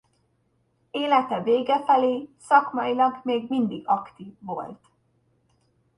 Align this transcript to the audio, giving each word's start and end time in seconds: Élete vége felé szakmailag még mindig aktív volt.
Élete 0.91 1.41
vége 1.43 1.83
felé 1.83 2.29
szakmailag 2.39 3.19
még 3.23 3.49
mindig 3.49 3.87
aktív 3.87 4.33
volt. 4.39 4.85